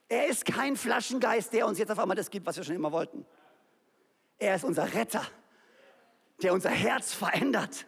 [0.10, 2.92] Er ist kein Flaschengeist, der uns jetzt auf einmal das gibt, was wir schon immer
[2.92, 3.26] wollten.
[4.38, 5.26] Er ist unser Retter
[6.42, 7.86] der unser Herz verändert,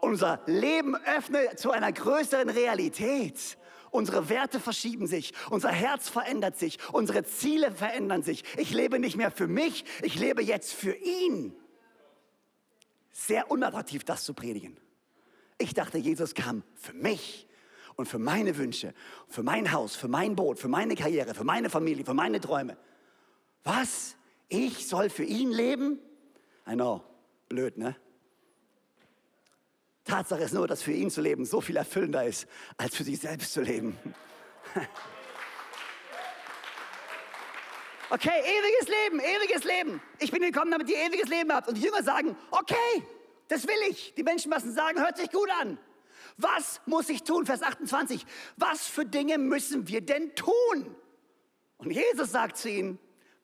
[0.00, 3.58] unser Leben öffnet zu einer größeren Realität.
[3.90, 8.44] Unsere Werte verschieben sich, unser Herz verändert sich, unsere Ziele verändern sich.
[8.58, 11.54] Ich lebe nicht mehr für mich, ich lebe jetzt für ihn.
[13.10, 14.76] Sehr unattraktiv, das zu predigen.
[15.58, 17.46] Ich dachte, Jesus kam für mich
[17.94, 18.92] und für meine Wünsche,
[19.28, 22.76] für mein Haus, für mein Boot, für meine Karriere, für meine Familie, für meine Träume.
[23.64, 24.16] Was?
[24.48, 25.98] Ich soll für ihn leben?
[26.68, 27.02] I know.
[27.48, 27.96] Blöd, ne?
[30.04, 33.18] Tatsache ist nur, dass für ihn zu leben so viel erfüllender ist, als für sich
[33.18, 33.98] selbst zu leben.
[38.08, 40.00] Okay, ewiges Leben, ewiges Leben.
[40.20, 41.66] Ich bin gekommen, damit ihr ewiges Leben habt.
[41.66, 43.02] Und die Jünger sagen, okay,
[43.48, 44.14] das will ich.
[44.14, 45.76] Die Menschenmassen sagen, hört sich gut an.
[46.36, 47.46] Was muss ich tun?
[47.46, 48.24] Vers 28.
[48.56, 50.94] Was für Dinge müssen wir denn tun?
[51.78, 53.00] Und Jesus sagt zu ihnen,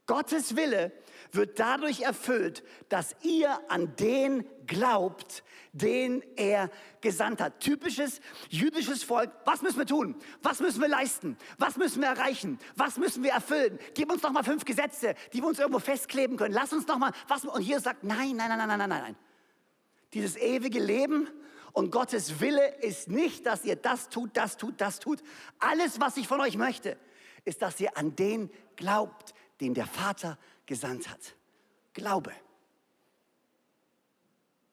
[0.07, 0.93] Gottes Wille
[1.35, 5.43] wird dadurch erfüllt, dass ihr an den glaubt,
[5.73, 7.61] den er gesandt hat.
[7.61, 9.31] Typisches jüdisches Volk.
[9.45, 10.17] Was müssen wir tun?
[10.43, 11.37] Was müssen wir leisten?
[11.59, 12.59] Was müssen wir erreichen?
[12.77, 13.79] Was müssen wir erfüllen?
[13.95, 16.55] Gib uns noch mal fünf Gesetze, die wir uns irgendwo festkleben können.
[16.55, 17.45] Lass uns noch mal was.
[17.45, 19.17] Und hier sagt nein, nein, nein, nein, nein, nein, nein.
[20.13, 21.29] Dieses ewige Leben
[21.73, 25.23] und Gottes Wille ist nicht, dass ihr das tut, das tut, das tut.
[25.59, 26.99] Alles, was ich von euch möchte,
[27.45, 30.39] ist, dass ihr an den glaubt, den der Vater
[30.73, 31.37] gesandt hat.
[31.93, 32.33] Glaube.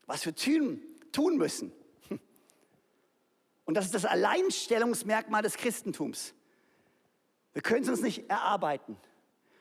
[0.06, 1.74] Was wir tun, müssen.
[3.66, 6.34] Und das ist das Alleinstellungsmerkmal des Christentums.
[7.52, 8.96] Wir können es uns nicht erarbeiten.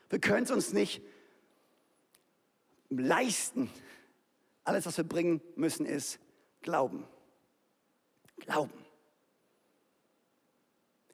[0.09, 1.01] Wir können es uns nicht
[2.89, 3.69] leisten.
[4.63, 6.19] Alles, was wir bringen müssen, ist
[6.61, 7.05] Glauben.
[8.37, 8.85] Glauben.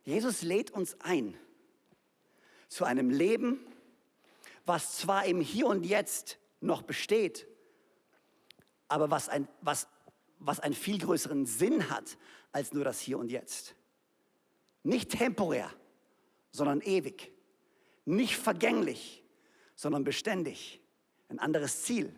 [0.03, 1.35] Jesus lädt uns ein
[2.67, 3.59] zu einem Leben,
[4.65, 7.47] was zwar im Hier und Jetzt noch besteht,
[8.87, 9.87] aber was, ein, was,
[10.39, 12.17] was einen viel größeren Sinn hat
[12.51, 13.75] als nur das Hier und Jetzt.
[14.83, 15.71] Nicht temporär,
[16.51, 17.31] sondern ewig.
[18.05, 19.23] Nicht vergänglich,
[19.75, 20.81] sondern beständig.
[21.29, 22.13] Ein anderes Ziel,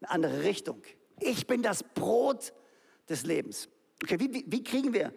[0.00, 0.82] eine andere Richtung.
[1.20, 2.52] Ich bin das Brot
[3.08, 3.68] des Lebens.
[4.02, 5.14] Okay, wie, wie, wie kriegen wir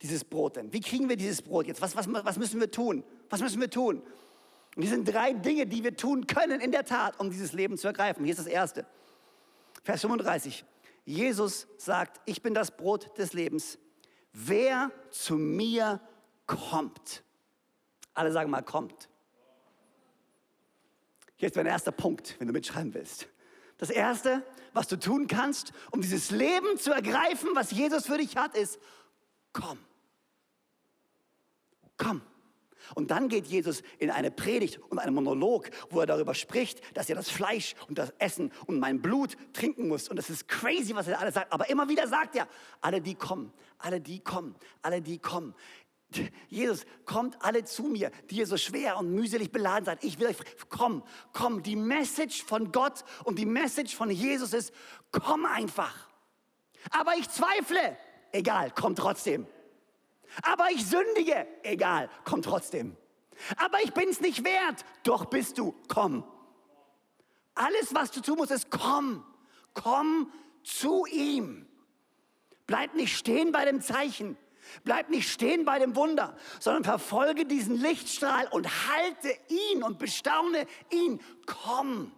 [0.00, 0.72] dieses Brot denn?
[0.72, 1.82] Wie kriegen wir dieses Brot jetzt?
[1.82, 3.04] Was, was, was müssen wir tun?
[3.28, 4.02] Was müssen wir tun?
[4.78, 7.76] Und hier sind drei Dinge, die wir tun können in der Tat, um dieses Leben
[7.76, 8.24] zu ergreifen.
[8.24, 8.86] Hier ist das erste.
[9.82, 10.64] Vers 35.
[11.04, 13.76] Jesus sagt, ich bin das Brot des Lebens.
[14.32, 16.00] Wer zu mir
[16.46, 17.24] kommt.
[18.14, 19.08] Alle sagen mal, kommt.
[21.34, 23.26] Hier ist mein erster Punkt, wenn du mitschreiben willst.
[23.78, 28.36] Das erste, was du tun kannst, um dieses Leben zu ergreifen, was Jesus für dich
[28.36, 28.78] hat, ist,
[29.52, 29.80] komm.
[31.96, 32.22] Komm.
[32.94, 37.08] Und dann geht Jesus in eine Predigt und einen Monolog, wo er darüber spricht, dass
[37.08, 40.08] er das Fleisch und das Essen und mein Blut trinken muss.
[40.08, 41.52] Und das ist crazy, was er alles sagt.
[41.52, 42.48] Aber immer wieder sagt er,
[42.80, 45.54] alle die kommen, alle die kommen, alle die kommen.
[46.48, 50.02] Jesus, kommt alle zu mir, die ihr so schwer und mühselig beladen seid.
[50.02, 50.36] Ich will euch,
[50.70, 51.02] komm,
[51.34, 51.62] komm.
[51.62, 54.72] Die Message von Gott und die Message von Jesus ist,
[55.12, 56.08] komm einfach.
[56.90, 57.96] Aber ich zweifle.
[58.32, 59.46] Egal, komm trotzdem.
[60.42, 61.46] Aber ich sündige.
[61.62, 62.96] Egal, komm trotzdem.
[63.56, 64.84] Aber ich bin es nicht wert.
[65.04, 65.74] Doch bist du.
[65.88, 66.24] Komm.
[67.54, 69.24] Alles, was du tun musst, ist komm.
[69.74, 71.66] Komm zu ihm.
[72.66, 74.36] Bleib nicht stehen bei dem Zeichen.
[74.84, 80.66] Bleib nicht stehen bei dem Wunder, sondern verfolge diesen Lichtstrahl und halte ihn und bestaune
[80.90, 81.20] ihn.
[81.46, 82.12] Komm,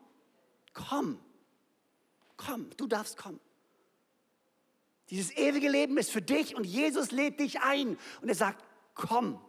[0.73, 1.21] komm,
[2.37, 3.41] komm, du darfst kommen.
[5.11, 9.41] Dieses ewige Leben ist für dich und Jesus lädt dich ein und er sagt, komm,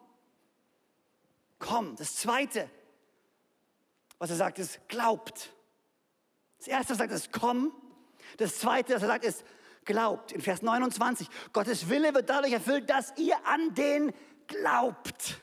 [1.59, 1.95] komm.
[1.97, 2.69] Das Zweite,
[4.17, 5.53] was er sagt, ist, glaubt.
[6.57, 7.71] Das Erste, was er sagt, ist, komm.
[8.37, 9.43] Das Zweite, was er sagt, ist,
[9.85, 10.31] glaubt.
[10.31, 14.13] In Vers 29, Gottes Wille wird dadurch erfüllt, dass ihr an den
[14.47, 15.41] glaubt.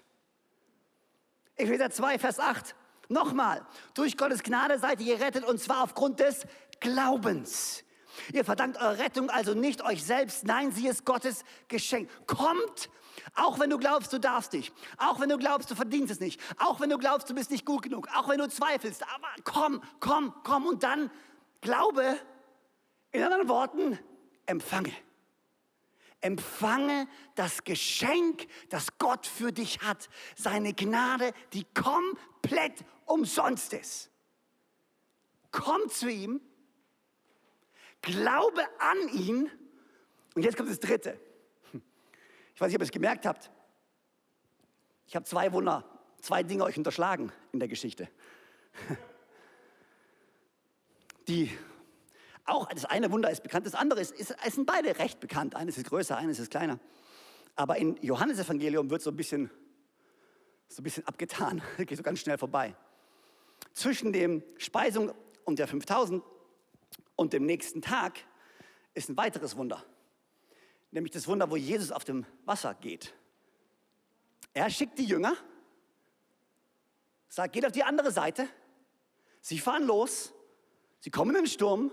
[1.57, 2.75] Epheser 2, Vers 8.
[3.09, 6.47] Nochmal, durch Gottes Gnade seid ihr gerettet und zwar aufgrund des
[6.81, 7.85] Glaubens.
[8.33, 12.09] Ihr verdankt eure Rettung also nicht euch selbst, nein, sie ist Gottes Geschenk.
[12.27, 12.91] Kommt,
[13.35, 16.41] auch wenn du glaubst, du darfst nicht, auch wenn du glaubst, du verdienst es nicht,
[16.59, 19.83] auch wenn du glaubst, du bist nicht gut genug, auch wenn du zweifelst, aber komm,
[20.01, 21.11] komm, komm und dann
[21.61, 22.19] glaube,
[23.13, 23.99] in anderen Worten,
[24.47, 24.93] empfange.
[26.21, 30.09] Empfange das Geschenk, das Gott für dich hat.
[30.37, 34.11] Seine Gnade, die komplett umsonst ist.
[35.53, 36.41] Komm zu ihm
[38.03, 39.51] Glaube an ihn.
[40.35, 41.19] Und jetzt kommt das Dritte.
[42.55, 43.51] Ich weiß nicht, ob ihr es gemerkt habt.
[45.07, 45.85] Ich habe zwei Wunder,
[46.21, 48.09] zwei Dinge euch unterschlagen in der Geschichte.
[51.29, 51.51] Die
[52.45, 55.55] auch, das eine Wunder ist bekannt, das andere ist, ist, es sind beide recht bekannt.
[55.55, 56.79] Eines ist größer, eines ist kleiner.
[57.57, 59.51] Aber in Johannes Evangelium wird so ein bisschen,
[60.69, 62.75] so ein bisschen abgetan, geht so ganz schnell vorbei.
[63.75, 65.13] Zwischen dem Speisung
[65.45, 66.23] und der 5000
[67.19, 68.21] und dem nächsten Tag
[68.95, 69.85] ist ein weiteres Wunder,
[70.93, 73.13] nämlich das Wunder, wo Jesus auf dem Wasser geht.
[74.55, 75.37] Er schickt die Jünger,
[77.29, 78.49] sagt, geht auf die andere Seite.
[79.41, 80.33] Sie fahren los,
[81.01, 81.91] sie kommen in den Sturm.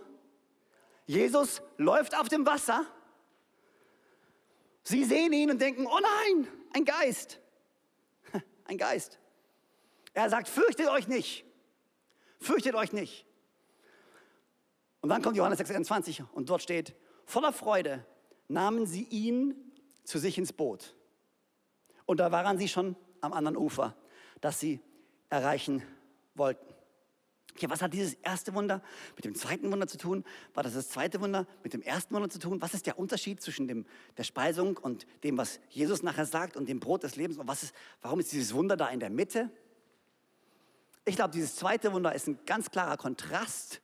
[1.08, 2.86] Jesus läuft auf dem Wasser.
[4.84, 7.40] Sie sehen ihn und denken, oh nein, ein Geist.
[8.66, 9.20] Ein Geist.
[10.14, 11.46] Er sagt, fürchtet euch nicht.
[12.40, 13.26] Fürchtet euch nicht.
[15.06, 18.04] Und dann kommt Johannes 6,21 und dort steht, voller Freude
[18.48, 19.54] nahmen sie ihn
[20.04, 20.96] zu sich ins Boot.
[22.08, 23.96] Und da waren sie schon am anderen Ufer,
[24.42, 24.80] das sie
[25.30, 25.84] erreichen
[26.34, 26.66] wollten.
[27.54, 28.82] Okay, was hat dieses erste Wunder
[29.16, 30.24] mit dem zweiten Wunder zu tun?
[30.56, 32.60] War das das zweite Wunder mit dem ersten Wunder zu tun?
[32.64, 33.86] Was ist der Unterschied zwischen dem,
[34.18, 37.38] der Speisung und dem, was Jesus nachher sagt und dem Brot des Lebens?
[37.38, 39.52] Und was ist, warum ist dieses Wunder da in der Mitte?
[41.06, 43.82] Ich glaube, dieses zweite Wunder ist ein ganz klarer Kontrast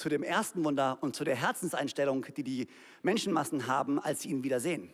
[0.00, 2.68] zu dem ersten Wunder und zu der Herzenseinstellung, die die
[3.02, 4.90] Menschenmassen haben, als sie ihn wiedersehen.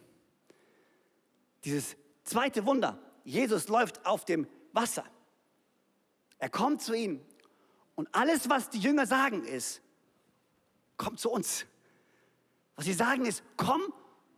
[1.65, 5.05] Dieses zweite Wunder, Jesus läuft auf dem Wasser.
[6.39, 7.25] Er kommt zu ihnen
[7.95, 9.81] und alles, was die Jünger sagen, ist,
[10.97, 11.67] komm zu uns.
[12.75, 13.81] Was sie sagen ist, komm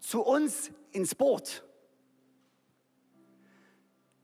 [0.00, 1.64] zu uns ins Boot.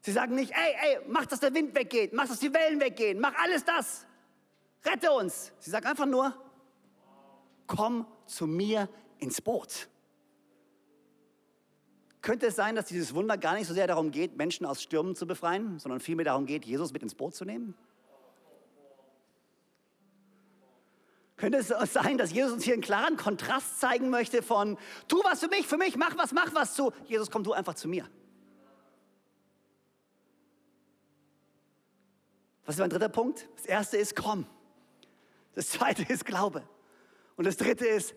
[0.03, 3.19] Sie sagen nicht, ey, ey, mach, dass der Wind weggeht, mach, dass die Wellen weggehen,
[3.19, 4.07] mach alles das.
[4.85, 5.53] Rette uns.
[5.59, 6.35] Sie sagen einfach nur,
[7.67, 9.89] komm zu mir ins Boot.
[12.21, 15.15] Könnte es sein, dass dieses Wunder gar nicht so sehr darum geht, Menschen aus Stürmen
[15.15, 17.75] zu befreien, sondern vielmehr darum geht, Jesus mit ins Boot zu nehmen?
[21.37, 25.41] Könnte es sein, dass Jesus uns hier einen klaren Kontrast zeigen möchte von, tu was
[25.41, 26.93] für mich, für mich, mach was, mach was zu.
[27.07, 28.09] Jesus, komm du einfach zu mir.
[32.65, 33.47] Was ist mein dritter Punkt?
[33.57, 34.47] Das erste ist, komm.
[35.55, 36.69] Das zweite ist Glaube.
[37.37, 38.15] Und das dritte ist,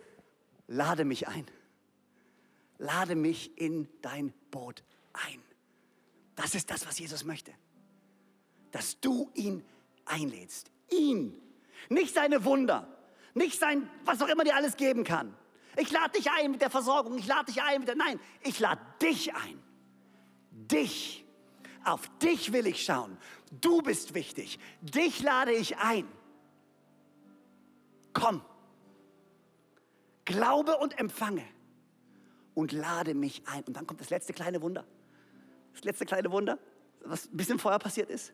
[0.68, 1.46] lade mich ein.
[2.78, 5.42] Lade mich in dein Boot ein.
[6.36, 7.52] Das ist das, was Jesus möchte.
[8.72, 9.64] Dass du ihn
[10.06, 10.70] einlädst.
[10.92, 11.36] Ihn.
[11.90, 12.88] Nicht seine Wunder.
[13.34, 15.36] Nicht sein, was auch immer dir alles geben kann.
[15.78, 17.18] Ich lade dich ein mit der Versorgung.
[17.18, 17.96] Ich lade dich ein mit der.
[17.96, 19.62] Nein, ich lade dich ein.
[20.52, 21.24] Dich.
[21.84, 23.18] Auf dich will ich schauen.
[23.62, 24.60] Du bist wichtig.
[24.82, 26.08] Dich lade ich ein.
[28.20, 28.42] Komm.
[30.26, 31.44] Glaube und empfange.
[32.56, 33.64] Und lade mich ein.
[33.66, 34.86] Und dann kommt das letzte kleine Wunder.
[35.74, 36.58] Das letzte kleine Wunder,
[37.06, 38.34] was ein bisschen vorher passiert ist.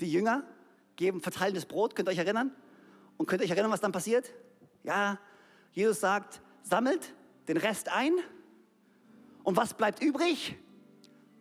[0.00, 0.44] Die Jünger
[0.96, 2.54] geben, verteilen das Brot, könnt ihr euch erinnern?
[3.16, 4.30] Und könnt ihr euch erinnern, was dann passiert?
[4.82, 5.18] Ja,
[5.72, 7.14] Jesus sagt, sammelt
[7.48, 8.12] den Rest ein.
[9.42, 10.58] Und was bleibt übrig?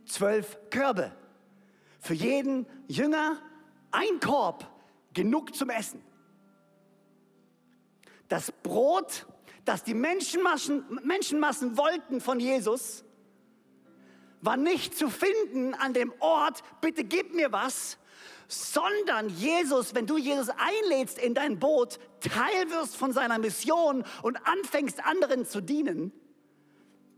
[0.06, 1.12] Zwölf Körbe.
[2.00, 3.38] Für jeden Jünger
[3.92, 4.66] ein Korb,
[5.14, 6.02] genug zum Essen.
[8.32, 9.28] Das Brot,
[9.66, 13.04] das die Menschenmassen, Menschenmassen wollten von Jesus,
[14.40, 17.98] war nicht zu finden an dem Ort, bitte gib mir was,
[18.48, 24.38] sondern Jesus, wenn du Jesus einlädst in dein Boot, Teil wirst von seiner Mission und
[24.48, 26.14] anfängst anderen zu dienen,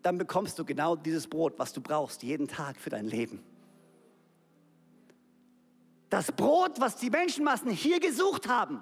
[0.01, 3.43] dann bekommst du genau dieses Brot, was du brauchst, jeden Tag für dein Leben.
[6.09, 8.81] Das Brot, was die Menschenmassen hier gesucht haben,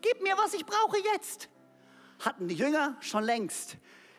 [0.00, 1.48] gib mir, was ich brauche jetzt,
[2.20, 3.76] hatten die Jünger schon längst,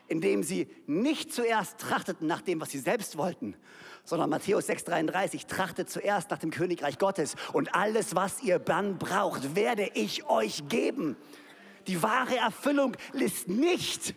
[0.08, 3.56] indem sie nicht zuerst trachteten nach dem, was sie selbst wollten,
[4.04, 9.56] sondern Matthäus 6,33 trachtet zuerst nach dem Königreich Gottes und alles, was ihr dann braucht,
[9.56, 11.16] werde ich euch geben.
[11.88, 14.16] Die wahre Erfüllung ist nicht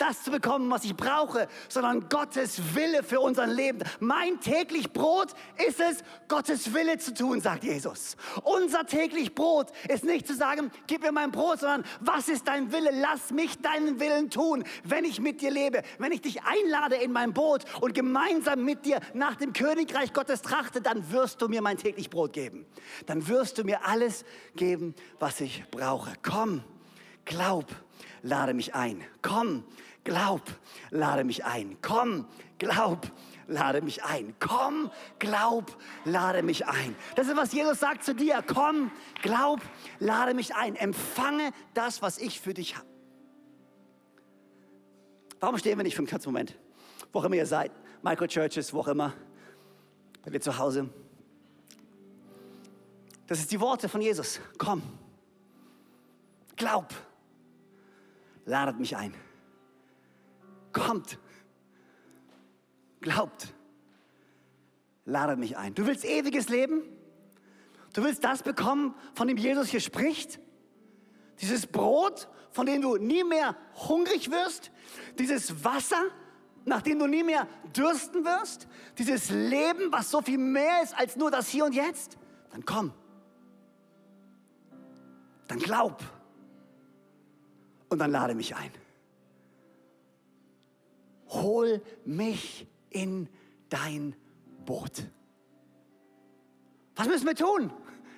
[0.00, 3.80] das zu bekommen, was ich brauche, sondern Gottes Wille für unser Leben.
[4.00, 5.28] Mein täglich Brot
[5.68, 8.16] ist es, Gottes Wille zu tun, sagt Jesus.
[8.42, 12.72] Unser täglich Brot ist nicht zu sagen, gib mir mein Brot, sondern was ist dein
[12.72, 12.90] Wille?
[12.92, 17.12] Lass mich deinen Willen tun, wenn ich mit dir lebe, wenn ich dich einlade in
[17.12, 21.60] mein Boot und gemeinsam mit dir nach dem Königreich Gottes trachte, dann wirst du mir
[21.60, 22.64] mein täglich Brot geben.
[23.06, 24.24] Dann wirst du mir alles
[24.56, 26.12] geben, was ich brauche.
[26.22, 26.62] Komm,
[27.24, 27.66] glaub,
[28.22, 29.02] lade mich ein.
[29.22, 29.64] Komm,
[30.04, 30.42] glaub,
[30.90, 31.76] lade mich ein.
[31.82, 32.26] Komm,
[32.58, 33.10] glaub,
[33.46, 34.34] lade mich ein.
[34.40, 36.96] Komm, glaub, lade mich ein.
[37.16, 38.42] Das ist, was Jesus sagt zu dir.
[38.46, 38.90] Komm,
[39.22, 39.60] glaub,
[39.98, 40.76] lade mich ein.
[40.76, 42.86] Empfange das, was ich für dich habe.
[45.40, 46.56] Warum stehen wir nicht für einen kurzen Moment?
[47.12, 49.14] Wo auch immer ihr seid, Microchurches, wo auch immer,
[50.22, 50.88] bei dir zu Hause.
[53.26, 54.40] Das ist die Worte von Jesus.
[54.58, 54.82] Komm,
[56.56, 56.92] glaub,
[58.44, 59.14] ladet mich ein.
[60.72, 61.18] Kommt,
[63.00, 63.52] glaubt,
[65.04, 65.74] ladet mich ein.
[65.74, 66.82] Du willst ewiges Leben?
[67.92, 70.38] Du willst das bekommen, von dem Jesus hier spricht?
[71.40, 73.56] Dieses Brot, von dem du nie mehr
[73.88, 74.70] hungrig wirst?
[75.18, 76.02] Dieses Wasser,
[76.64, 78.68] nach dem du nie mehr dürsten wirst?
[78.98, 82.16] Dieses Leben, was so viel mehr ist als nur das Hier und Jetzt?
[82.52, 82.92] Dann komm.
[85.48, 86.00] Dann glaub.
[87.88, 88.70] Und dann lade mich ein
[91.30, 93.28] hol mich in
[93.68, 94.14] dein
[94.66, 95.04] Boot.
[96.96, 97.72] Was müssen wir tun?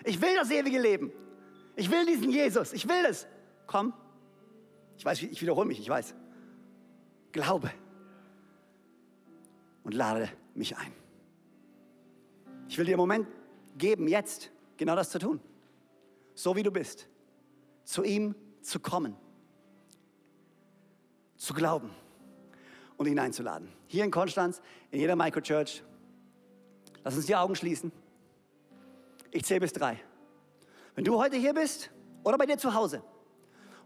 [0.05, 1.13] Ich will das ewige Leben.
[1.77, 2.73] Ich will diesen Jesus.
[2.73, 3.27] Ich will es.
[3.67, 3.93] Komm.
[4.99, 6.15] Ich weiß, ich wiederhole mich, ich weiß.
[7.33, 7.71] Glaube.
[9.85, 10.93] Und lade mich ein.
[12.69, 13.29] Ich will dir einen Moment
[13.77, 15.41] geben, jetzt genau das zu tun.
[16.35, 17.09] so wie du bist,
[17.85, 19.17] zu ihm zu kommen,
[21.37, 21.91] zu glauben
[23.03, 23.69] und ihn einzuladen.
[23.89, 25.83] Hier in Konstanz, in jeder Microchurch.
[27.03, 27.91] Lass uns die Augen schließen.
[29.33, 29.99] Ich zähle bis drei.
[30.95, 31.91] Wenn du heute hier bist
[32.23, 33.03] oder bei dir zu Hause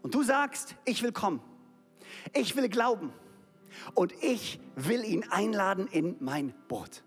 [0.03, 1.41] und du sagst, ich will kommen,
[2.33, 3.11] ich will glauben
[3.95, 7.03] und ich will ihn einladen in mein Boot.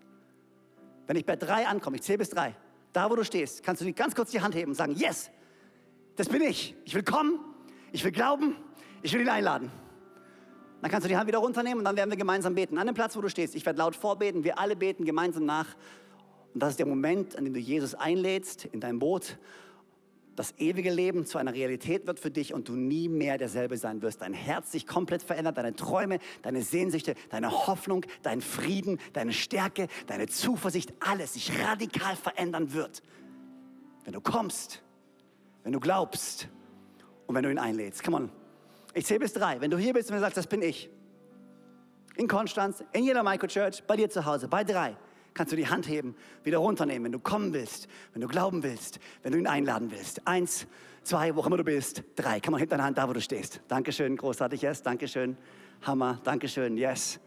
[1.07, 2.55] Wenn ich bei drei ankomme, ich zähle bis drei,
[2.91, 5.31] da wo du stehst, kannst du ganz kurz die Hand heben und sagen, yes,
[6.17, 6.75] das bin ich.
[6.83, 7.39] Ich will kommen,
[7.93, 8.57] ich will glauben,
[9.01, 9.71] ich will ihn einladen.
[10.81, 12.77] Dann kannst du die Hand wieder runternehmen und dann werden wir gemeinsam beten.
[12.77, 13.55] An dem Platz, wo du stehst.
[13.55, 15.67] Ich werde laut vorbeten, wir alle beten gemeinsam nach.
[16.53, 19.37] Und das ist der Moment, an dem du Jesus einlädst in dein Boot.
[20.35, 24.01] Das ewige Leben zu einer Realität wird für dich und du nie mehr derselbe sein
[24.01, 24.21] wirst.
[24.21, 29.87] Dein Herz sich komplett verändert, deine Träume, deine Sehnsüchte, deine Hoffnung, dein Frieden, deine Stärke,
[30.07, 33.03] deine Zuversicht, alles sich radikal verändern wird.
[34.03, 34.81] Wenn du kommst,
[35.63, 36.47] wenn du glaubst
[37.27, 38.03] und wenn du ihn einlädst.
[38.03, 38.40] Come on.
[38.93, 39.61] Ich zähle bis drei.
[39.61, 40.89] Wenn du hier bist und sagst, das bin ich.
[42.15, 44.97] In Konstanz, in jeder Microchurch, bei dir zu Hause, bei drei,
[45.33, 48.99] kannst du die Hand heben, wieder runternehmen, wenn du kommen willst, wenn du glauben willst,
[49.23, 50.27] wenn du ihn einladen willst.
[50.27, 50.67] Eins,
[51.03, 52.03] zwei, wo immer du bist.
[52.15, 52.39] Drei.
[52.41, 53.61] Komm mal, heb deine Hand da, wo du stehst.
[53.67, 54.83] Dankeschön, großartig, yes.
[54.83, 55.37] Dankeschön,
[55.83, 57.19] Hammer, Dankeschön, yes.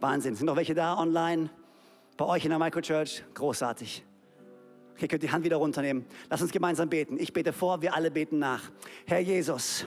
[0.00, 0.34] Wahnsinn.
[0.34, 1.50] Sind noch welche da online?
[2.16, 3.22] Bei euch in der Microchurch?
[3.34, 4.04] Großartig.
[5.00, 6.04] Ihr könnt die Hand wieder runternehmen.
[6.28, 7.18] Lass uns gemeinsam beten.
[7.18, 8.70] Ich bete vor, wir alle beten nach.
[9.06, 9.86] Herr Jesus,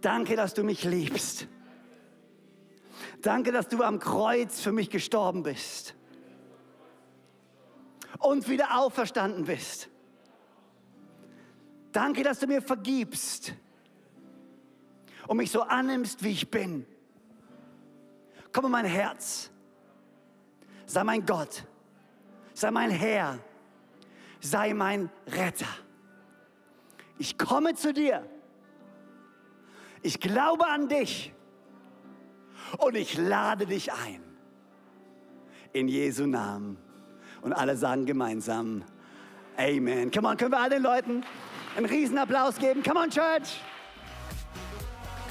[0.00, 1.46] danke, dass du mich liebst.
[3.22, 5.94] Danke, dass du am Kreuz für mich gestorben bist
[8.18, 9.88] und wieder auferstanden bist.
[11.92, 13.54] Danke, dass du mir vergibst
[15.26, 16.86] und mich so annimmst, wie ich bin.
[18.52, 19.50] Komm in mein Herz.
[20.84, 21.64] Sei mein Gott.
[22.54, 23.38] Sei mein Herr
[24.42, 25.68] sei mein Retter.
[27.18, 28.28] Ich komme zu dir.
[30.02, 31.32] Ich glaube an dich
[32.78, 34.22] und ich lade dich ein.
[35.72, 36.76] In Jesu Namen.
[37.40, 38.84] Und alle sagen gemeinsam
[39.56, 40.10] Amen.
[40.10, 41.24] Come on, können wir all den Leuten
[41.76, 42.82] einen Riesenapplaus geben?
[42.82, 43.60] Come on, Church!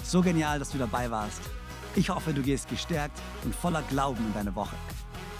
[0.04, 1.42] So genial, dass du dabei warst.
[1.96, 4.76] Ich hoffe, du gehst gestärkt und voller Glauben in deine Woche.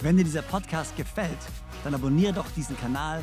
[0.00, 1.38] Wenn dir dieser Podcast gefällt,
[1.84, 3.22] dann abonniere doch diesen Kanal